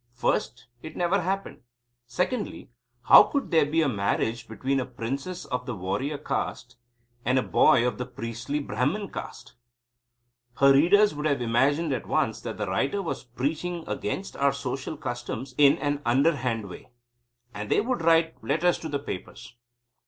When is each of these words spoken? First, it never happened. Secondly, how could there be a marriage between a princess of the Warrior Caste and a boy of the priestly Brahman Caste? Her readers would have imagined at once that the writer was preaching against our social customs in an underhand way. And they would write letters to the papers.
First, 0.15 0.65
it 0.81 0.97
never 0.97 1.21
happened. 1.21 1.61
Secondly, 2.07 2.71
how 3.03 3.21
could 3.21 3.51
there 3.51 3.67
be 3.67 3.83
a 3.83 3.87
marriage 3.87 4.47
between 4.47 4.79
a 4.79 4.85
princess 4.87 5.45
of 5.45 5.67
the 5.67 5.75
Warrior 5.75 6.17
Caste 6.17 6.75
and 7.23 7.37
a 7.37 7.43
boy 7.43 7.85
of 7.87 7.99
the 7.99 8.07
priestly 8.07 8.59
Brahman 8.59 9.11
Caste? 9.11 9.53
Her 10.55 10.73
readers 10.73 11.13
would 11.13 11.27
have 11.27 11.39
imagined 11.39 11.93
at 11.93 12.07
once 12.07 12.41
that 12.41 12.57
the 12.57 12.65
writer 12.65 13.03
was 13.03 13.23
preaching 13.25 13.83
against 13.85 14.35
our 14.37 14.53
social 14.53 14.97
customs 14.97 15.53
in 15.55 15.77
an 15.77 16.01
underhand 16.03 16.67
way. 16.67 16.89
And 17.53 17.69
they 17.69 17.79
would 17.79 18.01
write 18.01 18.43
letters 18.43 18.79
to 18.79 18.89
the 18.89 18.97
papers. 18.97 19.53